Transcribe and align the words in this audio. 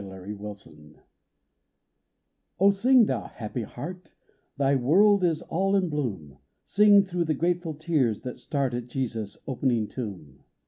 The 0.03 0.17
New 0.19 0.55
Song. 0.55 0.95
OSING, 2.59 3.05
thou 3.05 3.27
happy 3.27 3.61
heart! 3.61 4.15
Thy 4.57 4.73
world 4.75 5.23
is 5.23 5.43
all 5.43 5.75
in 5.75 5.89
bloom. 5.89 6.39
Sing, 6.65 7.03
through 7.03 7.25
the 7.25 7.35
grateful 7.35 7.75
tears 7.75 8.21
that 8.21 8.39
start 8.39 8.73
At 8.73 8.87
Jesus' 8.87 9.37
opening 9.45 9.87
tomb 9.87 10.39